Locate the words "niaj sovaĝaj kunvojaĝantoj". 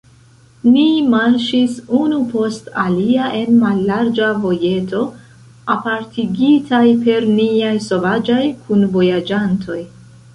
7.35-9.79